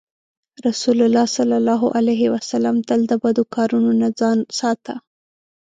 رسول 0.67 0.97
الله 1.07 1.25
ﷺ 1.37 2.75
تل 2.87 2.99
د 3.11 3.13
بدو 3.23 3.43
کارونو 3.55 3.91
نه 4.01 4.09
ځان 4.19 4.37
ساته. 4.59 4.95